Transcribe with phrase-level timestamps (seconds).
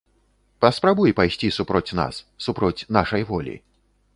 [0.63, 2.15] Паспрабуй пайсці супроць нас,
[2.47, 3.55] супроць нашай волі.